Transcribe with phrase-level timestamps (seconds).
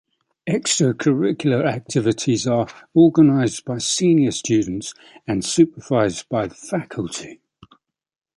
[0.49, 4.95] Extracurricular activities are organised by senior students
[5.27, 7.39] and supervised by faculty.